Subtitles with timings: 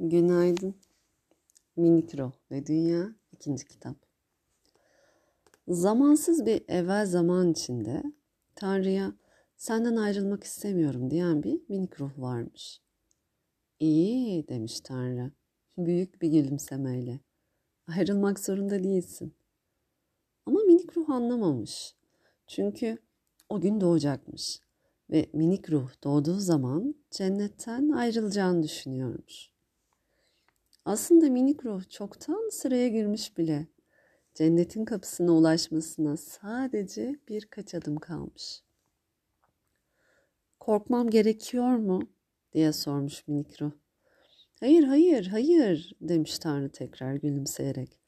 [0.00, 0.74] Günaydın.
[1.76, 3.96] Minikro ve Dünya ikinci kitap.
[5.68, 8.02] Zamansız bir evvel zaman içinde
[8.54, 9.12] Tanrı'ya
[9.56, 12.80] senden ayrılmak istemiyorum diyen bir minik ruh varmış.
[13.80, 15.32] İyi demiş Tanrı
[15.78, 17.20] büyük bir gülümsemeyle.
[17.86, 19.34] Ayrılmak zorunda değilsin.
[20.46, 21.94] Ama minik ruh anlamamış.
[22.46, 22.98] Çünkü
[23.48, 24.60] o gün doğacakmış
[25.10, 29.57] ve minik ruh doğduğu zaman cennetten ayrılacağını düşünüyormuş.
[30.88, 33.66] Aslında minik ruh çoktan sıraya girmiş bile.
[34.34, 38.62] Cennetin kapısına ulaşmasına sadece birkaç adım kalmış.
[40.60, 42.02] Korkmam gerekiyor mu?
[42.52, 43.70] diye sormuş minik ruh.
[44.60, 48.00] Hayır, hayır, hayır demiş Tanrı tekrar gülümseyerek.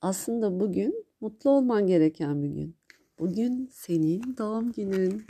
[0.00, 2.76] Aslında bugün mutlu olman gereken bir gün.
[3.18, 5.24] Bugün senin doğum günün.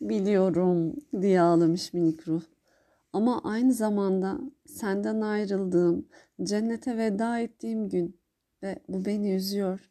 [0.00, 2.51] Biliyorum diye ağlamış minik ruh.
[3.12, 6.08] Ama aynı zamanda senden ayrıldığım,
[6.42, 8.20] cennete veda ettiğim gün
[8.62, 9.90] ve bu beni üzüyor.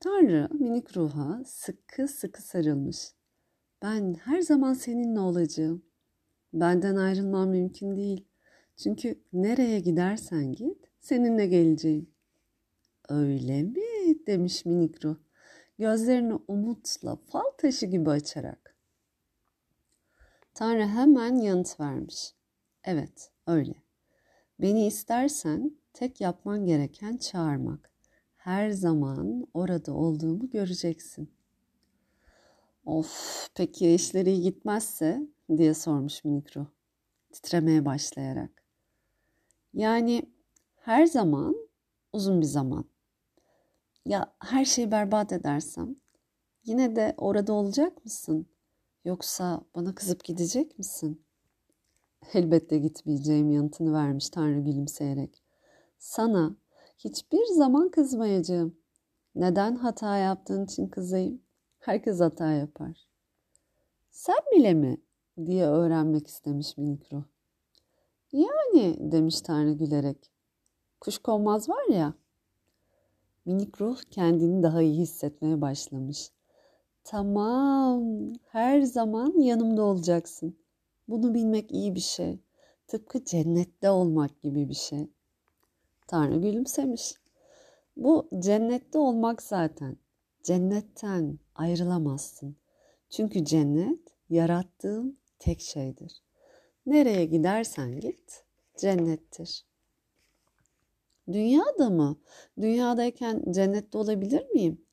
[0.00, 3.12] Tanrı minik ruha sıkı sıkı sarılmış.
[3.82, 5.82] Ben her zaman seninle olacağım.
[6.52, 8.28] Benden ayrılmam mümkün değil.
[8.76, 12.10] Çünkü nereye gidersen git seninle geleceğim.
[13.08, 13.80] Öyle mi?
[14.26, 15.16] demiş minik ruh.
[15.78, 18.67] Gözlerini umutla fal taşı gibi açarak.
[20.58, 22.34] Tanrı hemen yanıt vermiş.
[22.84, 23.74] Evet, öyle.
[24.60, 27.92] Beni istersen tek yapman gereken çağırmak.
[28.36, 31.30] Her zaman orada olduğumu göreceksin.
[32.86, 35.22] Of, peki işleri iyi gitmezse
[35.56, 36.66] diye sormuş Minikro
[37.32, 38.64] titremeye başlayarak.
[39.74, 40.22] Yani
[40.76, 41.56] her zaman
[42.12, 42.84] uzun bir zaman.
[44.04, 45.96] Ya her şeyi berbat edersem
[46.64, 48.46] yine de orada olacak mısın?
[49.04, 51.24] Yoksa bana kızıp gidecek misin?
[52.34, 55.42] Elbette gitmeyeceğim yanıtını vermiş Tanrı gülümseyerek.
[55.98, 56.56] Sana
[56.98, 58.76] hiçbir zaman kızmayacağım.
[59.34, 61.42] Neden hata yaptığın için kızayım?
[61.78, 63.08] Herkes hata yapar.
[64.10, 65.00] Sen bile mi?
[65.46, 67.24] diye öğrenmek istemiş minik ruh.
[68.32, 70.30] Yani demiş Tanrı gülerek.
[71.00, 72.14] Kuşkonmaz var ya.
[73.44, 76.30] Minik ruh kendini daha iyi hissetmeye başlamış.
[77.10, 80.56] Tamam, her zaman yanımda olacaksın.
[81.08, 82.38] Bunu bilmek iyi bir şey.
[82.86, 85.10] Tıpkı cennette olmak gibi bir şey.
[86.06, 87.14] Tanrı gülümsemiş.
[87.96, 89.96] Bu cennette olmak zaten.
[90.42, 92.56] Cennetten ayrılamazsın.
[93.10, 96.22] Çünkü cennet yarattığın tek şeydir.
[96.86, 98.44] Nereye gidersen git
[98.76, 99.64] cennettir.
[101.32, 102.16] Dünyada mı?
[102.60, 104.87] Dünyadayken cennette olabilir miyim?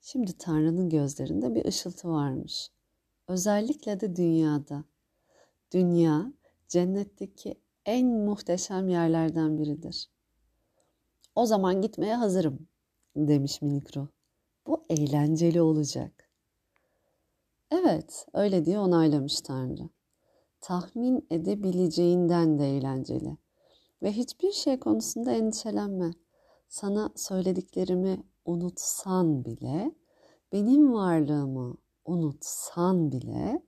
[0.00, 2.70] Şimdi Tanrı'nın gözlerinde bir ışıltı varmış.
[3.28, 4.84] Özellikle de dünyada.
[5.72, 6.32] Dünya
[6.68, 7.54] cennetteki
[7.86, 10.10] en muhteşem yerlerden biridir.
[11.34, 12.68] O zaman gitmeye hazırım
[13.16, 14.08] demiş Minikro.
[14.66, 16.30] Bu eğlenceli olacak.
[17.70, 19.88] Evet, öyle diye onaylamış Tanrı.
[20.60, 23.36] Tahmin edebileceğinden de eğlenceli.
[24.02, 26.10] Ve hiçbir şey konusunda endişelenme.
[26.68, 29.94] Sana söylediklerimi unutsan bile,
[30.52, 33.62] benim varlığımı unutsan bile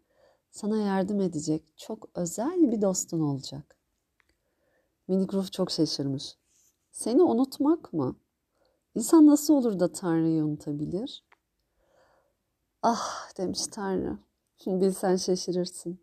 [0.50, 3.76] sana yardım edecek çok özel bir dostun olacak.
[5.08, 6.36] Minik ruh çok şaşırmış.
[6.90, 8.16] Seni unutmak mı?
[8.94, 11.24] İnsan nasıl olur da Tanrı'yı unutabilir?
[12.82, 14.19] Ah demiş Tanrı.
[14.66, 15.98] Bilsen şaşırırsın.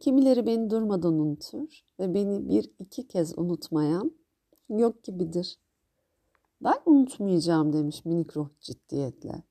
[0.00, 4.12] Kimileri beni durmadan unutur ve beni bir iki kez unutmayan
[4.68, 5.58] yok gibidir.
[6.64, 9.42] Ben unutmayacağım demiş minik ruh ciddiyetle.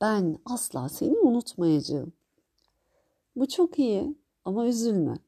[0.00, 2.12] Ben asla seni unutmayacağım.
[3.36, 5.18] Bu çok iyi ama üzülme.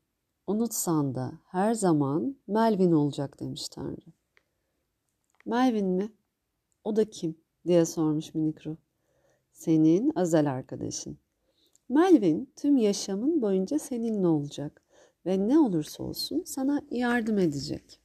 [0.46, 4.12] Unutsan da her zaman Melvin olacak demiş Tanrı.
[5.46, 6.12] Melvin mi?
[6.84, 7.36] O da kim?
[7.66, 8.76] diye sormuş minik ruh.
[9.52, 11.18] Senin özel arkadaşın.
[11.88, 14.82] Melvin tüm yaşamın boyunca seninle olacak
[15.26, 18.00] ve ne olursa olsun sana yardım edecek.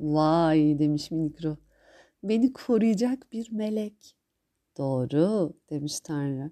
[0.00, 1.56] Vay demiş minik ruh.
[2.24, 4.16] Beni koruyacak bir melek.
[4.78, 6.50] Doğru demiş Tanrı.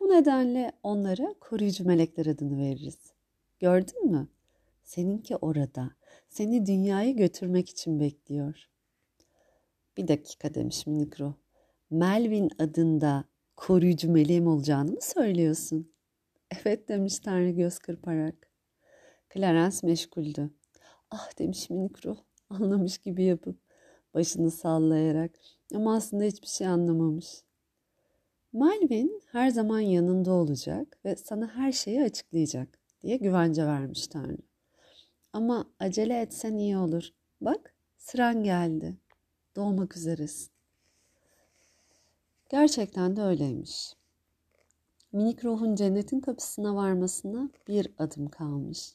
[0.00, 3.12] Bu nedenle onlara koruyucu melekler adını veririz.
[3.58, 4.28] Gördün mü?
[4.82, 5.90] Seninki orada.
[6.28, 8.68] Seni dünyaya götürmek için bekliyor.
[9.96, 11.34] Bir dakika demiş minik ruh.
[11.90, 13.24] Melvin adında
[13.56, 15.92] koruyucu meleğim olacağını mı söylüyorsun?
[16.50, 18.50] Evet demiş Tanrı göz kırparak.
[19.34, 20.50] Clarence meşguldü.
[21.10, 22.18] Ah demiş minik ruh
[22.50, 23.71] anlamış gibi yapıp
[24.14, 25.30] başını sallayarak
[25.74, 27.42] ama aslında hiçbir şey anlamamış.
[28.52, 34.38] Melvin her zaman yanında olacak ve sana her şeyi açıklayacak diye güvence vermiş Tanrı.
[35.32, 37.10] Ama acele etsen iyi olur.
[37.40, 38.96] Bak sıran geldi.
[39.56, 40.50] Doğmak üzeresin.
[42.50, 43.94] Gerçekten de öyleymiş.
[45.12, 48.94] Minik ruhun cennetin kapısına varmasına bir adım kalmış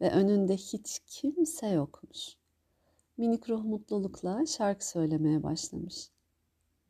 [0.00, 2.36] ve önünde hiç kimse yokmuş.
[3.18, 6.10] Minik ruh mutlulukla şarkı söylemeye başlamış.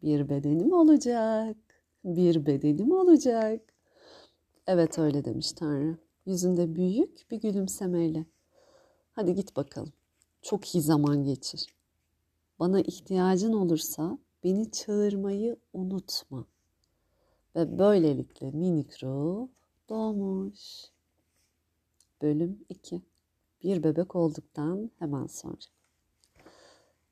[0.02, 1.56] Bir bedenim olacak,
[2.04, 3.60] bir bedenim olacak.
[4.66, 5.98] Evet öyle demiş Tanrı.
[6.26, 8.26] Yüzünde büyük bir gülümsemeyle.
[9.12, 9.92] Hadi git bakalım.
[10.42, 11.66] Çok iyi zaman geçir.
[12.58, 16.46] Bana ihtiyacın olursa beni çağırmayı unutma.
[17.56, 19.48] Ve böylelikle minik ruh
[19.88, 20.84] doğmuş.
[22.22, 23.02] Bölüm 2
[23.62, 25.77] Bir bebek olduktan hemen sonra.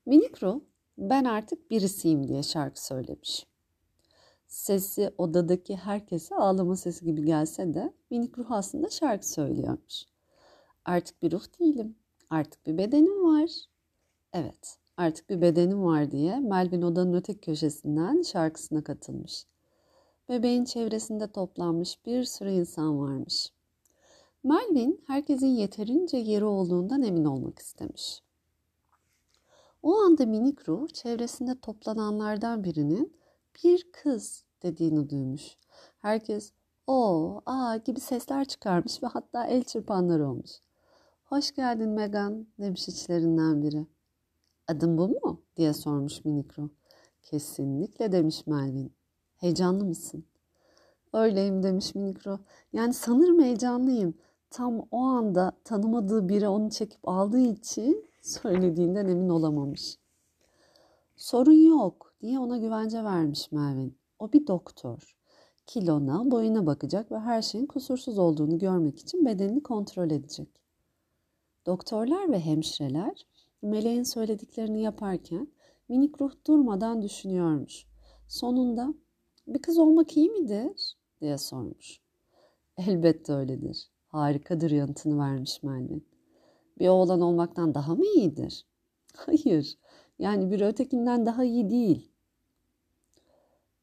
[0.06, 0.60] Minik ruh
[0.98, 3.46] ben artık birisiyim diye şarkı söylemiş.
[4.46, 10.04] Sesi odadaki herkese ağlama sesi gibi gelse de minik ruh aslında şarkı söylüyormuş.
[10.84, 11.96] Artık bir ruh değilim.
[12.30, 13.50] Artık bir bedenim var.
[14.32, 19.46] Evet, artık bir bedenim var diye Melvin odanın öteki köşesinden şarkısına katılmış.
[20.28, 23.52] Bebeğin çevresinde toplanmış bir sürü insan varmış.
[24.44, 28.25] Melvin herkesin yeterince yeri olduğundan emin olmak istemiş.
[29.86, 33.16] O anda minik ruh çevresinde toplananlardan birinin
[33.64, 35.56] bir kız dediğini duymuş.
[35.98, 36.52] Herkes
[36.86, 40.50] o, aa gibi sesler çıkarmış ve hatta el çırpanlar olmuş.
[41.24, 43.86] Hoş geldin Megan demiş içlerinden biri.
[44.68, 46.68] Adın bu mu diye sormuş minik ruh.
[47.22, 48.92] Kesinlikle demiş Melvin.
[49.36, 50.24] Heyecanlı mısın?
[51.12, 52.38] Öyleyim demiş minik ruh.
[52.72, 54.14] Yani sanırım heyecanlıyım.
[54.50, 59.98] Tam o anda tanımadığı biri onu çekip aldığı için söylediğinden emin olamamış.
[61.16, 63.98] Sorun yok diye ona güvence vermiş Melvin.
[64.18, 65.16] O bir doktor.
[65.66, 70.48] Kilona, boyuna bakacak ve her şeyin kusursuz olduğunu görmek için bedenini kontrol edecek.
[71.66, 73.26] Doktorlar ve hemşireler
[73.62, 75.48] meleğin söylediklerini yaparken
[75.88, 77.86] minik ruh durmadan düşünüyormuş.
[78.28, 78.94] Sonunda
[79.46, 82.00] bir kız olmak iyi midir diye sormuş.
[82.76, 83.90] Elbette öyledir.
[84.08, 86.15] Harikadır yanıtını vermiş Melvin.
[86.78, 88.66] Bir oğlan olmaktan daha mı iyidir?
[89.16, 89.78] Hayır.
[90.18, 92.10] Yani bir ötekinden daha iyi değil.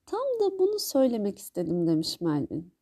[0.06, 2.74] Tam da bunu söylemek istedim demiş Melvin.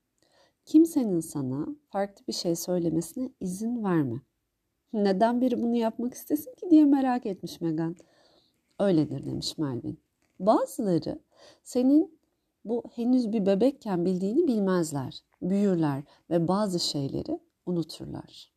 [0.65, 4.21] Kimsenin sana farklı bir şey söylemesine izin verme.
[4.93, 7.95] Neden biri bunu yapmak istesin ki diye merak etmiş Megan.
[8.79, 9.99] Öyledir demiş Melvin.
[10.39, 11.19] Bazıları
[11.63, 12.19] senin
[12.65, 18.50] bu henüz bir bebekken bildiğini bilmezler, büyürler ve bazı şeyleri unuturlar.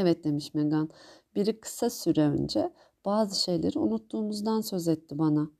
[0.00, 0.90] Evet demiş Megan.
[1.34, 2.72] Biri kısa süre önce
[3.04, 5.50] bazı şeyleri unuttuğumuzdan söz etti bana.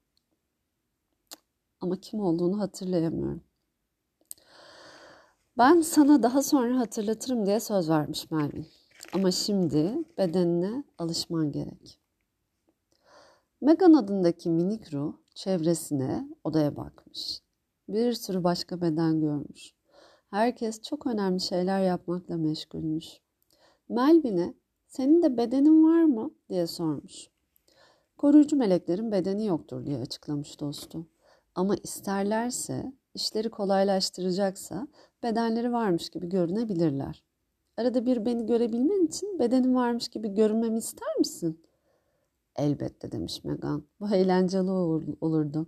[1.80, 3.42] Ama kim olduğunu hatırlayamıyorum.
[5.58, 8.66] Ben sana daha sonra hatırlatırım diye söz vermiş Melvin.
[9.12, 12.00] Ama şimdi bedenine alışman gerek.
[13.60, 17.42] Megan adındaki minik ruh çevresine, odaya bakmış.
[17.88, 19.74] Bir sürü başka beden görmüş.
[20.30, 23.20] Herkes çok önemli şeyler yapmakla meşgulmüş.
[23.88, 24.54] Melvin'e
[24.86, 27.28] senin de bedenin var mı diye sormuş.
[28.16, 31.06] Koruyucu meleklerin bedeni yoktur diye açıklamış dostu.
[31.54, 34.88] Ama isterlerse, işleri kolaylaştıracaksa
[35.22, 37.24] bedenleri varmış gibi görünebilirler.
[37.76, 41.64] Arada bir beni görebilmen için bedenim varmış gibi görünmemi ister misin?
[42.56, 43.84] Elbette demiş Megan.
[44.00, 44.70] Bu eğlenceli
[45.20, 45.66] olurdu.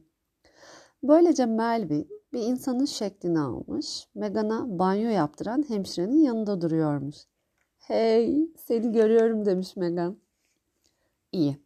[1.02, 4.08] Böylece Melvin bir insanın şeklini almış.
[4.14, 7.16] Megan'a banyo yaptıran hemşirenin yanında duruyormuş.
[7.80, 10.16] Hey seni görüyorum demiş Megan.
[11.32, 11.56] İyi.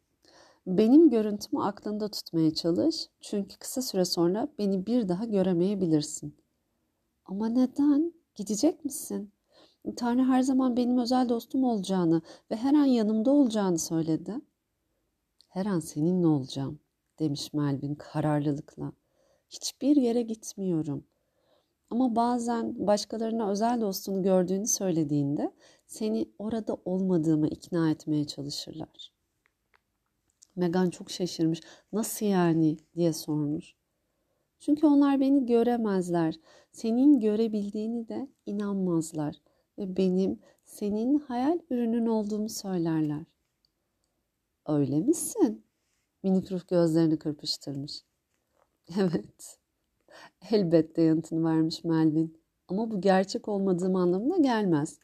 [0.66, 3.08] Benim görüntümü aklında tutmaya çalış.
[3.20, 6.36] Çünkü kısa süre sonra beni bir daha göremeyebilirsin.
[7.24, 8.12] Ama neden?
[8.34, 9.32] Gidecek misin?
[9.96, 14.34] Tanrı her zaman benim özel dostum olacağını ve her an yanımda olacağını söyledi.
[15.48, 16.80] Her an seninle olacağım
[17.18, 18.92] demiş Melvin kararlılıkla.
[19.50, 21.04] Hiçbir yere gitmiyorum.
[21.90, 25.52] Ama bazen başkalarına özel dostunu gördüğünü söylediğinde
[25.86, 29.12] seni orada olmadığıma ikna etmeye çalışırlar.
[30.56, 31.60] Megan çok şaşırmış.
[31.92, 33.74] Nasıl yani diye sormuş.
[34.60, 36.34] Çünkü onlar beni göremezler.
[36.72, 39.36] Senin görebildiğini de inanmazlar
[39.78, 43.24] ve benim senin hayal ürünün olduğumu söylerler.
[44.66, 45.64] Öyle misin?
[46.22, 48.02] Minik ruh gözlerini kırpıştırmış.
[49.00, 49.58] Evet.
[50.50, 52.40] Elbette yanıtını vermiş Melvin.
[52.68, 54.98] Ama bu gerçek olmadığım anlamına gelmez.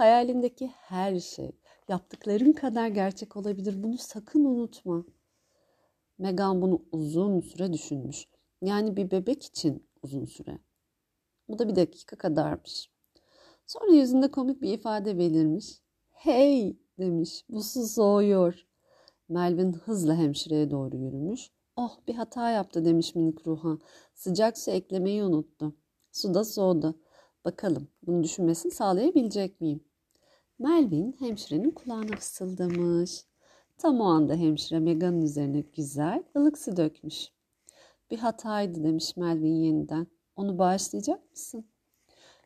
[0.00, 1.50] Hayalindeki her şey
[1.88, 3.82] yaptıkların kadar gerçek olabilir.
[3.82, 5.04] Bunu sakın unutma.
[6.18, 8.28] Megan bunu uzun süre düşünmüş.
[8.62, 10.58] Yani bir bebek için uzun süre.
[11.48, 12.90] Bu da bir dakika kadarmış.
[13.66, 15.80] Sonra yüzünde komik bir ifade belirmiş.
[16.10, 18.66] Hey demiş bu su soğuyor.
[19.28, 21.50] Melvin hızla hemşireye doğru yürümüş.
[21.76, 23.78] Oh bir hata yaptı demiş minik ruha.
[24.14, 25.76] Sıcak su eklemeyi unuttu.
[26.12, 27.00] Su da soğudu.
[27.44, 29.89] Bakalım bunu düşünmesini sağlayabilecek miyim?
[30.60, 33.24] Melvin hemşirenin kulağına fısıldamış.
[33.78, 37.28] Tam o anda hemşire Megan'ın üzerine güzel ılık su dökmüş.
[38.10, 40.06] Bir hataydı demiş Melvin yeniden.
[40.36, 41.64] Onu bağışlayacak mısın?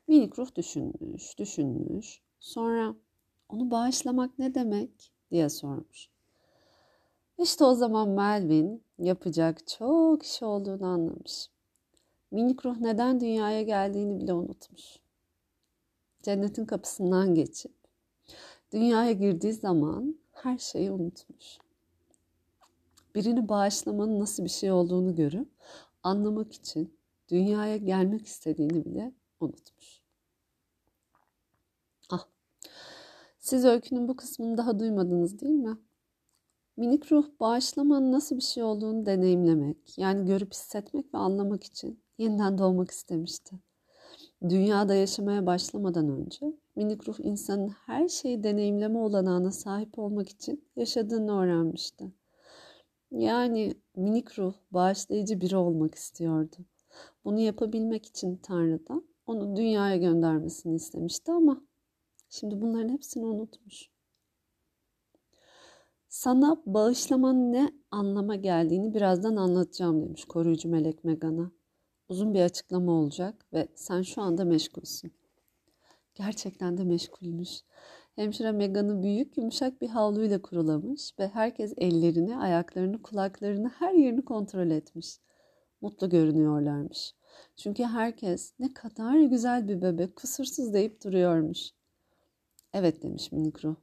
[0.08, 2.20] Minik ruh düşünmüş, düşünmüş.
[2.40, 2.94] Sonra
[3.48, 6.08] onu bağışlamak ne demek diye sormuş.
[7.38, 11.48] İşte o zaman Melvin yapacak çok iş olduğunu anlamış.
[12.30, 14.98] Minik ruh neden dünyaya geldiğini bile unutmuş.
[16.22, 17.83] Cennetin kapısından geçip
[18.74, 21.58] dünyaya girdiği zaman her şeyi unutmuş.
[23.14, 25.48] Birini bağışlamanın nasıl bir şey olduğunu görüp
[26.02, 30.02] anlamak için dünyaya gelmek istediğini bile unutmuş.
[32.10, 32.26] Ah,
[33.38, 35.78] siz öykünün bu kısmını daha duymadınız değil mi?
[36.76, 42.58] Minik ruh bağışlamanın nasıl bir şey olduğunu deneyimlemek, yani görüp hissetmek ve anlamak için yeniden
[42.58, 43.56] doğmak istemişti.
[44.48, 51.40] Dünyada yaşamaya başlamadan önce minik ruh insanın her şeyi deneyimleme olanağına sahip olmak için yaşadığını
[51.40, 52.12] öğrenmişti.
[53.10, 56.56] Yani minik ruh bağışlayıcı biri olmak istiyordu.
[57.24, 61.62] Bunu yapabilmek için Tanrı'dan onu dünyaya göndermesini istemişti ama
[62.28, 63.90] şimdi bunların hepsini unutmuş.
[66.08, 71.63] Sana bağışlamanın ne anlama geldiğini birazdan anlatacağım demiş koruyucu melek Megan'a.
[72.08, 75.12] Uzun bir açıklama olacak ve sen şu anda meşgulsün.
[76.14, 77.60] Gerçekten de meşgulmüş.
[78.16, 84.70] Hemşire Megan'ı büyük yumuşak bir havluyla kurulamış ve herkes ellerini, ayaklarını, kulaklarını, her yerini kontrol
[84.70, 85.18] etmiş.
[85.80, 87.14] Mutlu görünüyorlarmış.
[87.56, 91.70] Çünkü herkes ne kadar güzel bir bebek, kusursuz deyip duruyormuş.
[92.72, 93.76] Evet demiş minik ruh.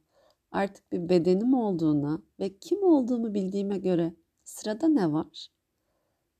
[0.52, 4.14] Artık bir bedenim olduğuna ve kim olduğumu bildiğime göre
[4.44, 5.48] sırada ne var?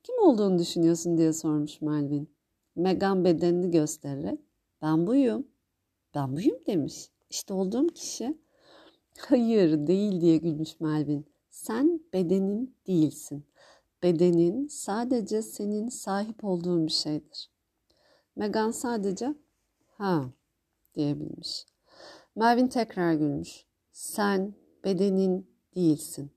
[0.02, 2.30] Kim olduğunu düşünüyorsun diye sormuş Melvin.
[2.76, 4.40] Megan bedenini göstererek
[4.82, 5.47] ben buyum,
[6.14, 7.11] ben buyum demiş.
[7.30, 8.38] İşte olduğum kişi.
[9.18, 11.26] Hayır değil diye gülmüş Melvin.
[11.50, 13.44] Sen bedenin değilsin.
[14.02, 17.50] Bedenin sadece senin sahip olduğun bir şeydir.
[18.37, 19.35] Megan sadece
[19.99, 20.30] ha
[20.94, 21.66] diyebilmiş.
[22.37, 23.66] Melvin tekrar gülmüş.
[23.92, 24.54] Sen
[24.85, 26.30] bedenin değilsin.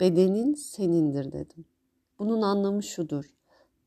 [0.00, 1.64] Bedenin senindir dedim.
[2.18, 3.34] Bunun anlamı şudur.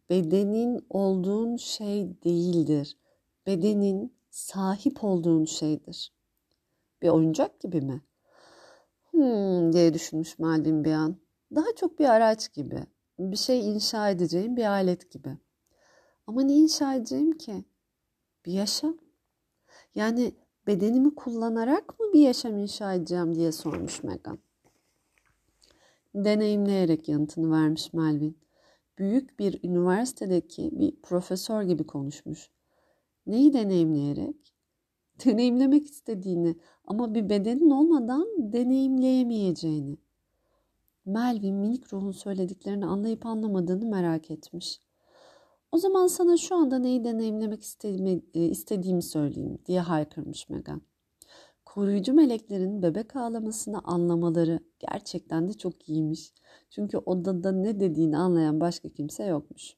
[0.10, 2.98] Bedenin olduğun şey değildir.
[3.46, 6.14] Bedenin sahip olduğun şeydir.
[7.02, 8.02] Bir oyuncak gibi mi?
[9.12, 11.18] Hmm diye düşünmüş Malvin bir an.
[11.56, 12.86] Daha çok bir araç gibi.
[13.20, 15.38] Bir şey inşa edeceğim bir alet gibi.
[16.28, 17.66] Ama ne inşa edeceğim ki?
[18.46, 18.98] Bir yaşam.
[19.96, 20.36] Yani
[20.68, 24.40] bedenimi kullanarak mı bir yaşam inşa edeceğim diye sormuş Megan.
[26.16, 28.38] Deneyimleyerek yanıtını vermiş Melvin.
[28.98, 32.52] Büyük bir üniversitedeki bir profesör gibi konuşmuş.
[33.28, 34.54] Neyi deneyimleyerek?
[35.26, 36.56] Deneyimlemek istediğini
[36.86, 39.98] ama bir bedenin olmadan deneyimleyemeyeceğini.
[41.06, 44.80] Melvin minik ruhun söylediklerini anlayıp anlamadığını merak etmiş.
[45.72, 50.82] O zaman sana şu anda neyi deneyimlemek istediğimi, e, söyleyeyim diye haykırmış Megan.
[51.76, 56.34] Koruyucu meleklerin bebek ağlamasını anlamaları gerçekten de çok iyiymiş.
[56.70, 59.76] Çünkü odada ne dediğini anlayan başka kimse yokmuş.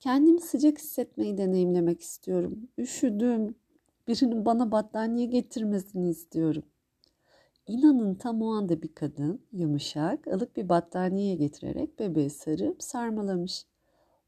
[0.00, 2.68] Kendimi sıcak hissetmeyi deneyimlemek istiyorum.
[2.78, 3.54] Üşüdüm.
[4.08, 6.62] Birinin bana battaniye getirmesini istiyorum.
[7.66, 13.66] İnanın tam o anda bir kadın yumuşak, ılık bir battaniye getirerek bebeği sarıp sarmalamış.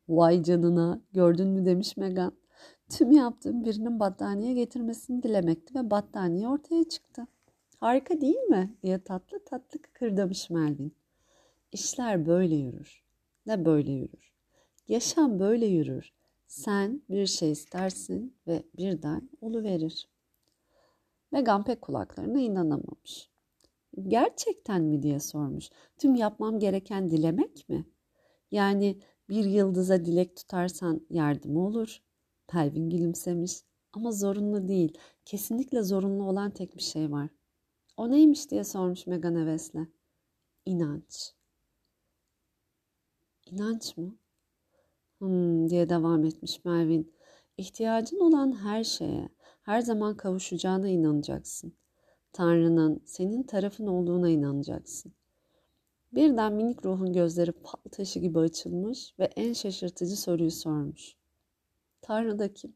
[0.08, 2.41] Vay canına gördün mü demiş Megan.
[2.92, 7.26] Tüm yaptığım birinin battaniye getirmesini dilemekti ve battaniye ortaya çıktı.
[7.80, 8.76] Harika değil mi?
[8.82, 10.94] diye tatlı tatlı kıkırdamış Melvin.
[11.72, 13.02] İşler böyle yürür.
[13.46, 14.32] Ne böyle yürür?
[14.88, 16.12] Yaşam böyle yürür.
[16.46, 20.08] Sen bir şey istersin ve birden verir.
[21.30, 23.30] Megan pek kulaklarına inanamamış.
[24.08, 25.70] Gerçekten mi diye sormuş.
[25.98, 27.84] Tüm yapmam gereken dilemek mi?
[28.50, 32.02] Yani bir yıldıza dilek tutarsan yardım olur.
[32.52, 33.62] Pelvin gülümsemiş.
[33.92, 34.98] Ama zorunlu değil.
[35.24, 37.28] Kesinlikle zorunlu olan tek bir şey var.
[37.96, 39.86] O neymiş diye sormuş Megan hevesle.
[40.66, 41.32] İnanç.
[43.46, 44.16] İnanç mı?
[45.18, 47.12] Hmm, diye devam etmiş Melvin.
[47.56, 49.28] İhtiyacın olan her şeye,
[49.62, 51.72] her zaman kavuşacağına inanacaksın.
[52.32, 55.12] Tanrı'nın senin tarafın olduğuna inanacaksın.
[56.12, 61.21] Birden minik ruhun gözleri fal taşı gibi açılmış ve en şaşırtıcı soruyu sormuş.
[62.02, 62.74] Tanrı kim?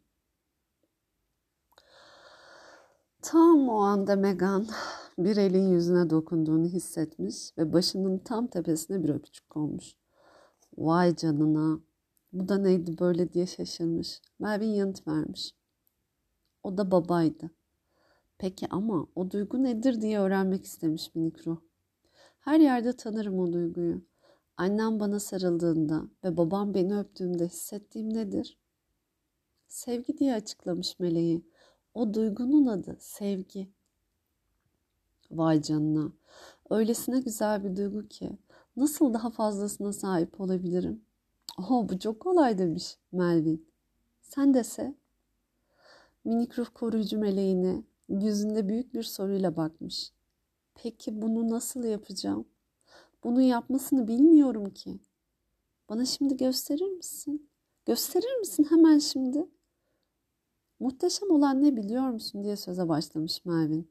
[3.22, 4.66] Tam o anda Megan
[5.18, 9.94] bir elin yüzüne dokunduğunu hissetmiş ve başının tam tepesine bir öpücük konmuş.
[10.78, 11.80] Vay canına
[12.32, 14.22] bu da neydi böyle diye şaşırmış.
[14.38, 15.54] Melvin yanıt vermiş.
[16.62, 17.50] O da babaydı.
[18.38, 21.60] Peki ama o duygu nedir diye öğrenmek istemiş minik ruh.
[22.40, 24.02] Her yerde tanırım o duyguyu.
[24.56, 28.58] Annem bana sarıldığında ve babam beni öptüğünde hissettiğim nedir?
[29.68, 31.42] Sevgi diye açıklamış meleği.
[31.94, 33.68] O duygunun adı sevgi.
[35.30, 36.12] Vay canına.
[36.70, 38.38] Öylesine güzel bir duygu ki
[38.76, 41.04] nasıl daha fazlasına sahip olabilirim?
[41.58, 43.68] Oh bu çok kolay demiş Melvin.
[44.22, 44.94] Sen dese.
[46.24, 50.12] Minik ruh koruyucu meleğine yüzünde büyük bir soruyla bakmış.
[50.74, 52.48] Peki bunu nasıl yapacağım?
[53.24, 54.98] Bunu yapmasını bilmiyorum ki.
[55.88, 57.50] Bana şimdi gösterir misin?
[57.86, 59.46] Gösterir misin hemen şimdi?
[60.80, 63.90] Muhteşem olan ne biliyor musun diye söze başlamış Melvin.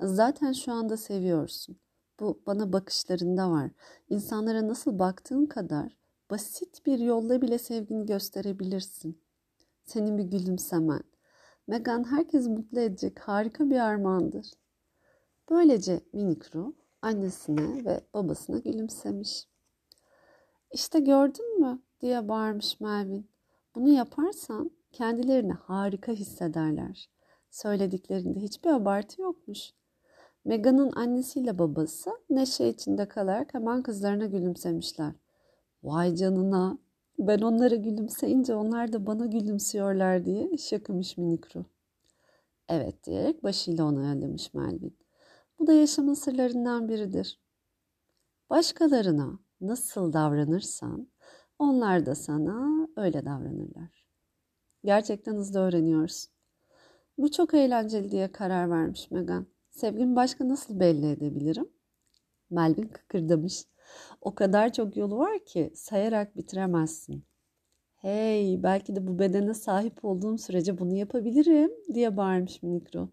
[0.00, 1.76] Zaten şu anda seviyorsun.
[2.20, 3.70] Bu bana bakışlarında var.
[4.08, 5.96] İnsanlara nasıl baktığın kadar
[6.30, 9.22] basit bir yolla bile sevgini gösterebilirsin.
[9.84, 11.02] Senin bir gülümsemen.
[11.66, 14.50] Megan herkes mutlu edecek harika bir armağandır.
[15.50, 19.48] Böylece minik ruh annesine ve babasına gülümsemiş.
[20.72, 23.30] İşte gördün mü diye bağırmış Melvin.
[23.74, 27.10] Bunu yaparsan kendilerini harika hissederler.
[27.50, 29.72] Söylediklerinde hiçbir abartı yokmuş.
[30.44, 35.12] Meghan'ın annesiyle babası neşe içinde kalarak hemen kızlarına gülümsemişler.
[35.82, 36.78] Vay canına
[37.18, 41.64] ben onlara gülümseyince onlar da bana gülümsüyorlar diye şakımış minik ruh.
[42.68, 44.98] Evet diyerek başıyla onaylamış Melvin.
[45.58, 47.40] Bu da yaşamın sırlarından biridir.
[48.50, 51.08] Başkalarına nasıl davranırsan
[51.58, 54.05] onlar da sana öyle davranırlar.
[54.86, 56.30] Gerçekten hızlı öğreniyorsun.
[57.18, 59.46] Bu çok eğlenceli diye karar vermiş Megan.
[59.70, 61.68] Sevgimi başka nasıl belli edebilirim?
[62.50, 63.64] Melvin kıkırdamış.
[64.20, 67.24] O kadar çok yolu var ki sayarak bitiremezsin.
[67.96, 73.08] Hey belki de bu bedene sahip olduğum sürece bunu yapabilirim diye bağırmış Mikro.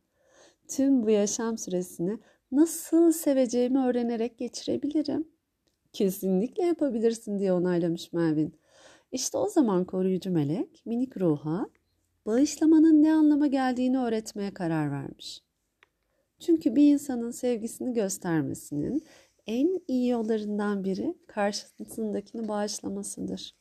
[0.67, 2.19] Tüm bu yaşam süresini
[2.51, 5.27] nasıl seveceğimi öğrenerek geçirebilirim.
[5.93, 8.62] Kesinlikle yapabilirsin diye onaylamış Melvin.
[9.13, 11.69] İşte o zaman koruyucu melek minik ruha
[12.25, 15.43] bağışlamanın ne anlama geldiğini öğretmeye karar vermiş.
[16.39, 19.05] Çünkü bir insanın sevgisini göstermesinin
[19.47, 23.55] en iyi yollarından biri karşısındakini bağışlamasıdır.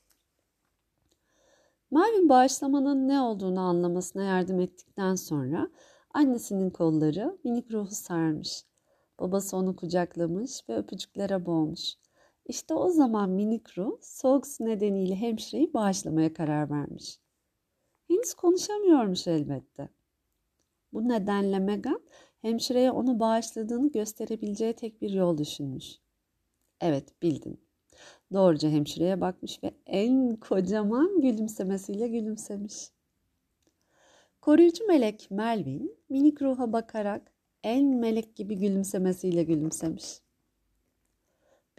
[1.90, 5.70] Melvin bağışlamanın ne olduğunu anlamasına yardım ettikten sonra
[6.14, 8.64] annesinin kolları minik ruhu sarmış.
[9.20, 11.94] Babası onu kucaklamış ve öpücüklere boğmuş.
[12.46, 17.18] İşte o zaman minik ruh soğuk su nedeniyle hemşireyi bağışlamaya karar vermiş.
[18.08, 19.88] Henüz konuşamıyormuş elbette.
[20.92, 22.00] Bu nedenle Megan
[22.42, 25.86] hemşireye onu bağışladığını gösterebileceği tek bir yol düşünmüş.
[26.80, 27.60] Evet bildin.
[28.32, 32.90] Doğruca hemşireye bakmış ve en kocaman gülümsemesiyle gülümsemiş.
[34.40, 40.21] Koruyucu melek Melvin minik ruha bakarak en melek gibi gülümsemesiyle gülümsemiş.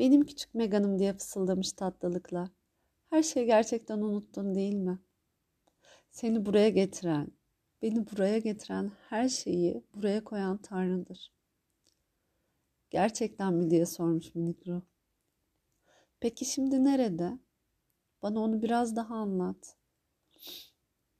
[0.03, 2.49] Benim küçük Megan'ım diye fısıldamış tatlılıkla.
[3.09, 4.99] Her şeyi gerçekten unuttun değil mi?
[6.11, 7.27] Seni buraya getiren,
[7.81, 11.31] beni buraya getiren her şeyi buraya koyan Tanrı'dır.
[12.89, 14.81] Gerçekten mi diye sormuş minik ruh.
[16.19, 17.39] Peki şimdi nerede?
[18.21, 19.75] Bana onu biraz daha anlat.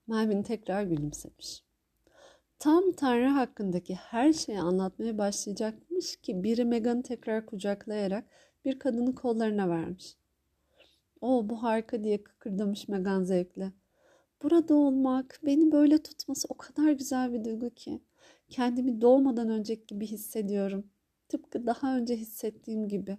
[0.08, 1.64] Melvin tekrar gülümsemiş.
[2.60, 8.26] Tam Tanrı hakkındaki her şeyi anlatmaya başlayacakmış ki biri Megan'ı tekrar kucaklayarak
[8.66, 10.16] bir kadını kollarına vermiş.
[11.22, 13.72] O bu harika diye kıkırdamış Megan zevkle.
[14.44, 18.02] Burada olmak, beni böyle tutması o kadar güzel bir duygu ki.
[18.50, 20.88] Kendimi doğmadan önceki gibi hissediyorum.
[21.30, 23.18] Tıpkı daha önce hissettiğim gibi.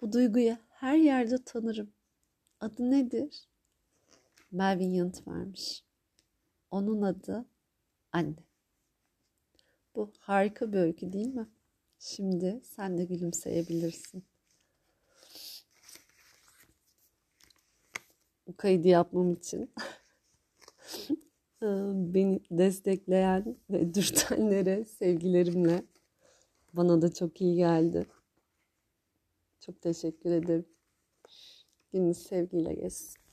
[0.00, 1.92] Bu duyguyu her yerde tanırım.
[2.60, 3.48] Adı nedir?
[4.52, 5.84] Melvin yanıt vermiş.
[6.70, 7.44] Onun adı
[8.12, 8.44] anne.
[9.94, 11.48] Bu harika bir öykü değil mi?
[11.98, 14.24] Şimdi sen de gülümseyebilirsin.
[18.46, 19.70] Bu kaydı yapmam için
[22.14, 25.82] beni destekleyen ve dürtenlere sevgilerimle
[26.72, 28.06] bana da çok iyi geldi.
[29.60, 30.66] Çok teşekkür ederim.
[31.92, 33.25] Gününüz sevgiyle geçsin.